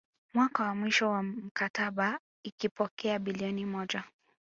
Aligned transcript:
Mwaka 0.33 0.63
wa 0.63 0.75
mwisho 0.75 1.09
wa 1.11 1.23
mkataba 1.23 2.19
ikipokea 2.43 3.19
bilioni 3.19 3.65
moja 3.65 4.03